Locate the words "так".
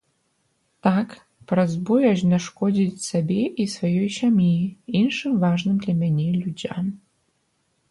0.85-1.11